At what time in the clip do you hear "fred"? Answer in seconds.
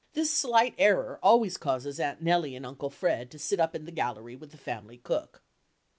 2.89-3.29